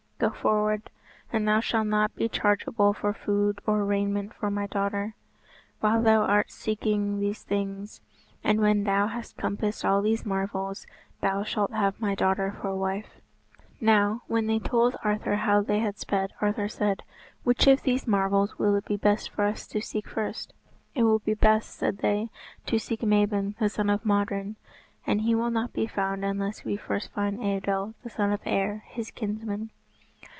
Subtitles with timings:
[0.21, 0.91] "Go forward.
[1.33, 5.15] And thou shalt not be chargeable for food or raiment for my daughter
[5.79, 8.01] while thou art seeking these things;
[8.43, 10.85] and when thou hast compassed all these marvels,
[11.21, 13.19] thou shalt have my daughter for wife."
[13.79, 17.01] Now, when they told Arthur how they had sped, Arthur said,
[17.43, 20.53] "Which of these marvels will it be best for us to seek first?"
[20.93, 22.29] "It will be best," said they,
[22.67, 24.55] "to seek Mabon the son of Modron;
[25.07, 28.83] and he will not be found unless we first find Eidoel, the son of Aer,
[28.85, 29.71] his kinsman."